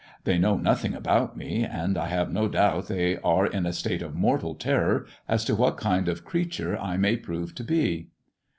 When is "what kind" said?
5.53-6.07